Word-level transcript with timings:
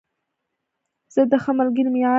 زه 1.13 1.21
د 1.31 1.33
ښه 1.43 1.51
ملګري 1.59 1.89
معیار 1.93 2.03
لرم. 2.03 2.09